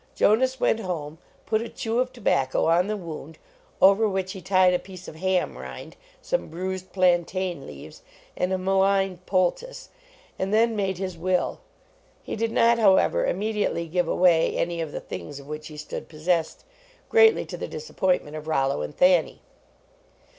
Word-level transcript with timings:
Jonas 0.15 0.59
went 0.59 0.79
home, 0.79 1.19
put 1.45 1.61
a 1.61 1.69
chew 1.69 1.99
of 1.99 2.11
tobacco 2.11 2.65
on 2.65 2.87
the 2.87 2.97
wound, 2.97 3.37
over 3.79 4.09
which 4.09 4.31
he 4.31 4.41
tied 4.41 4.73
a 4.73 4.79
piece 4.79 5.07
of 5.07 5.13
ham 5.17 5.55
rind, 5.55 5.95
some 6.23 6.47
bruised 6.47 6.91
plantain 6.91 7.67
leaves 7.67 8.01
and 8.35 8.51
a 8.51 8.57
mullein 8.57 9.19
poultice, 9.27 9.89
and 10.39 10.51
then 10.51 10.75
made 10.75 10.97
his 10.97 11.19
will. 11.19 11.59
He 12.23 12.35
did 12.35 12.51
not, 12.51 12.79
however, 12.79 13.27
immediately 13.27 13.87
give 13.87 14.07
away 14.07 14.57
any 14.57 14.81
of 14.81 14.91
the 14.91 15.01
things 15.01 15.39
of 15.39 15.45
which 15.47 15.67
he 15.67 15.77
stood 15.77 16.09
possessed, 16.09 16.63
greatly 17.07 17.45
to 17.45 17.55
the 17.55 17.67
disappoint 17.67 18.23
ment 18.23 18.35
of 18.35 18.47
Rollo 18.47 18.81
and 18.81 18.97
Thanny. 18.97 19.41